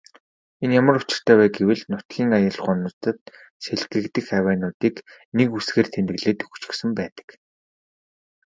Энэ 0.63 0.73
ямар 0.81 0.95
учиртай 0.99 1.35
вэ 1.37 1.45
гэвэл 1.55 1.81
нутгийн 1.91 2.31
аялгуунуудад 2.37 3.19
сэлгэгдэх 3.63 4.27
авиануудыг 4.39 4.95
нэг 5.37 5.49
үсгээр 5.57 5.87
тэмдэглээд 5.93 6.39
өгчихсөн 6.45 6.91
байдаг. 6.99 7.27